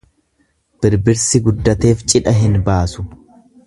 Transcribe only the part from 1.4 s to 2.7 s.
guddateef cidha hin